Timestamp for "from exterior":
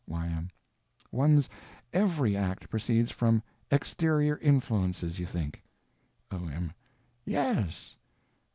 3.11-4.39